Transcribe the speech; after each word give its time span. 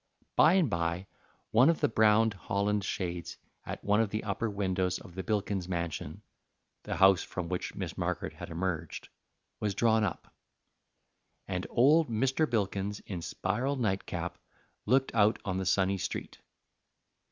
By 0.35 0.53
and 0.53 0.67
by 0.67 1.05
one 1.51 1.69
of 1.69 1.79
the 1.79 1.87
brown 1.87 2.31
Holland 2.31 2.83
shades 2.83 3.37
at 3.67 3.83
one 3.83 4.01
of 4.01 4.09
the 4.09 4.23
upper 4.23 4.49
windows 4.49 4.97
of 4.97 5.13
the 5.13 5.21
Bilkins 5.21 5.67
Mansion 5.67 6.23
the 6.81 6.95
house 6.95 7.21
from 7.21 7.49
which 7.49 7.75
Miss 7.75 7.95
Margaret 7.99 8.33
had 8.33 8.49
emerged 8.49 9.09
was 9.59 9.75
drawn 9.75 10.03
up, 10.03 10.33
and 11.47 11.67
old 11.69 12.09
Mr. 12.09 12.49
Bilkins 12.49 12.99
in 13.01 13.21
spiral 13.21 13.75
nightcap 13.75 14.39
looked 14.87 15.13
out 15.13 15.37
on 15.45 15.57
the 15.57 15.67
sunny 15.67 15.99
street. 15.99 16.39